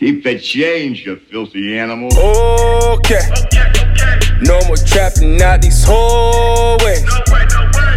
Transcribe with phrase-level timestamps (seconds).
[0.00, 2.08] Keep the change, you filthy animal.
[2.16, 3.20] Okay.
[4.40, 7.04] No more trapping out these hallways.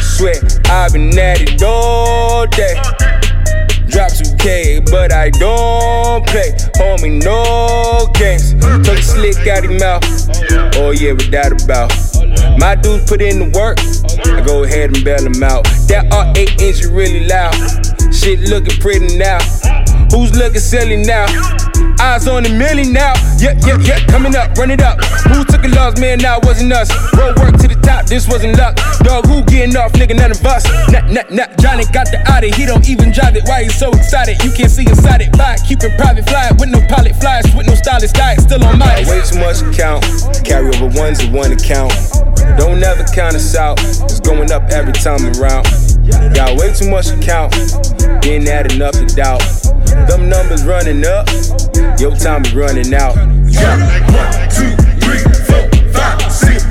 [0.00, 2.74] Swear, I've been at it all day.
[3.88, 6.52] Drop 2K, but I don't play.
[6.78, 8.52] Homie, no games.
[8.52, 10.04] Took the slick out his mouth.
[10.76, 11.90] Oh, yeah, without a doubt.
[12.60, 13.80] My dudes put in the work.
[14.32, 15.64] I go ahead and bail them out.
[15.88, 17.56] That R8 engine really loud.
[18.28, 19.40] Shit looking pretty now.
[20.12, 21.24] Who's looking silly now?
[21.96, 23.16] Eyes on the million now.
[23.40, 25.00] Yeah, yeah, yeah, coming up, run it up.
[25.32, 26.18] Who took a loss, man?
[26.18, 26.92] Now it wasn't us.
[27.16, 28.76] Bro, work to the top, this wasn't luck.
[29.00, 30.68] Dog, who getting off, nigga, none of us.
[30.92, 33.48] Nah, nah, nah, Johnny got the Audi, he don't even drive it.
[33.48, 34.36] Why he so excited?
[34.44, 35.32] You can't see inside it.
[35.32, 38.76] Fly, keep it private, fly with no pilot, flies with no stylist, diet, still on
[38.76, 40.04] my Way too much account,
[40.44, 41.96] carry over ones to one account.
[42.60, 45.64] Don't never count us out, it's going up every time around.
[46.34, 47.54] Got way too much account,
[48.24, 49.42] ain't adding up the doubt.
[50.08, 51.26] Them numbers running up,
[51.98, 53.16] your time is running out.
[53.50, 53.74] Yeah.
[54.12, 56.67] One, two, three, four, five, six,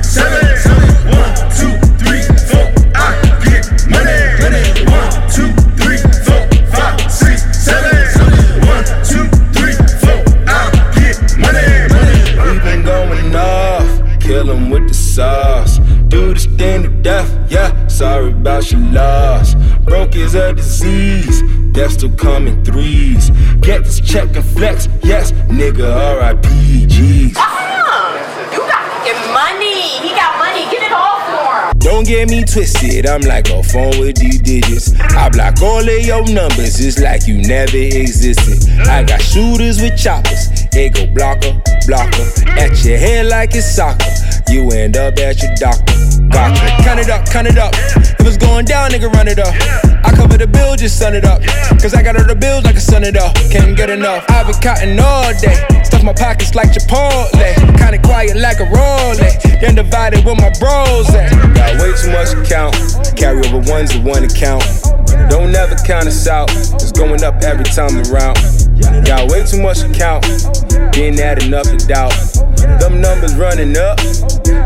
[17.98, 19.56] Sorry about your loss.
[19.86, 23.32] Broke is a disease, death still coming threes.
[23.62, 26.86] Get this check and flex, yes, nigga, R.I.P.
[26.86, 27.30] G's.
[27.30, 29.82] You got fucking money.
[29.98, 30.70] He got money.
[30.70, 31.80] Get it all for him.
[31.80, 34.94] Don't get me twisted, I'm like a phone with these digits.
[35.00, 38.70] I block all of your numbers, it's like you never existed.
[38.88, 42.28] I got shooters with choppers, they go blocker, blocker.
[42.60, 44.06] At your head like it's soccer,
[44.50, 45.94] you end up at your doctor.
[46.30, 46.62] Gotcha.
[46.84, 47.74] Count it up, count it up.
[47.76, 49.54] If it's going down, nigga, run it up.
[50.06, 51.42] I cover the bill, just sun it up.
[51.82, 53.36] Cause I got all the bills like a sun it up.
[53.52, 54.26] Can't get enough.
[54.30, 55.58] I've been counting all day.
[55.84, 57.56] Stuff my pockets like Chipotle.
[57.78, 59.42] Kinda quiet like a Rolex.
[59.62, 61.32] Then divided with my bros at.
[61.56, 62.76] Got way too much account.
[63.16, 64.64] Carry over ones to one account.
[65.30, 66.52] Don't never count us out.
[66.52, 68.38] It's going up every time around.
[69.06, 70.26] Got way too much account.
[70.96, 72.14] Ain't adding up the doubt.
[72.80, 74.00] Them numbers running up.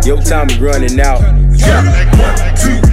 [0.06, 1.22] Your time is running out.
[1.56, 2.91] Yeah.